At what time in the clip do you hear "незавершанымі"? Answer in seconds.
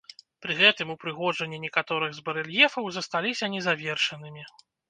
3.59-4.43